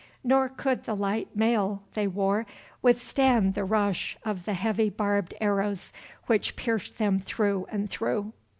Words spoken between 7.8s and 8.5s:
through.